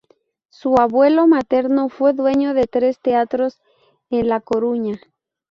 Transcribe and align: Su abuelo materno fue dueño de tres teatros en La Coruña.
Su 0.49 0.77
abuelo 0.79 1.27
materno 1.27 1.87
fue 1.87 2.13
dueño 2.13 2.55
de 2.55 2.65
tres 2.65 2.99
teatros 2.99 3.59
en 4.09 4.29
La 4.29 4.39
Coruña. 4.41 4.99